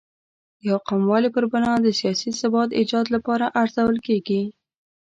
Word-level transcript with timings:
د 0.59 0.61
یو 0.69 0.77
قوموالۍ 0.87 1.29
پر 1.35 1.45
بنا 1.53 1.73
د 1.81 1.87
سیاسي 1.99 2.31
ثبات 2.39 2.69
ایجاد 2.79 3.05
لپاره 3.15 3.45
ارزول 3.61 3.97
کېږي. 4.07 4.41